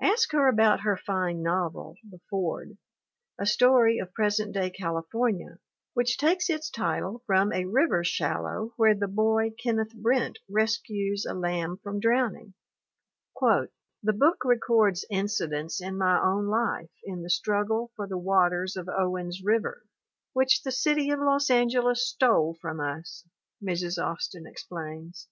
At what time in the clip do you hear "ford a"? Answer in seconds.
2.30-3.44